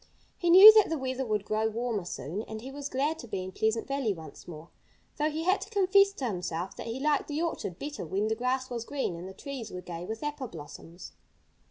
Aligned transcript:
He 0.35 0.49
knew 0.49 0.73
that 0.73 0.89
the 0.89 0.97
weather 0.97 1.23
would 1.27 1.45
grow 1.45 1.67
warmer 1.67 2.05
soon; 2.05 2.41
and 2.47 2.59
he 2.61 2.71
was 2.71 2.89
glad 2.89 3.19
to 3.19 3.27
be 3.27 3.43
in 3.43 3.51
Pleasant 3.51 3.87
Valley 3.87 4.13
once 4.15 4.47
more, 4.47 4.69
though 5.17 5.29
he 5.29 5.43
had 5.43 5.61
to 5.61 5.69
confess 5.69 6.11
to 6.13 6.25
himself 6.27 6.75
that 6.77 6.87
he 6.87 6.99
liked 6.99 7.27
the 7.27 7.39
orchard 7.43 7.77
better 7.77 8.03
when 8.03 8.27
the 8.27 8.33
grass 8.33 8.67
was 8.71 8.83
green 8.83 9.15
and 9.15 9.27
the 9.29 9.33
trees 9.35 9.69
were 9.69 9.79
gay 9.79 10.03
with 10.03 10.23
apple 10.23 10.47
blossoms. 10.47 11.11